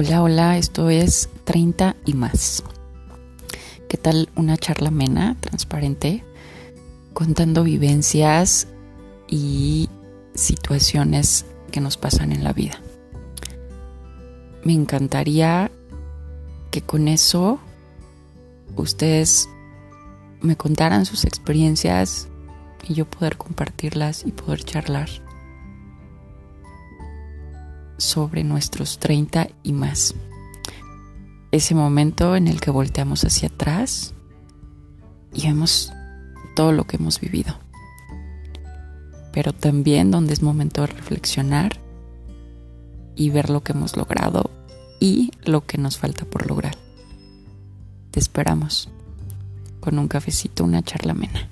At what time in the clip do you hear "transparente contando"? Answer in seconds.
5.40-7.64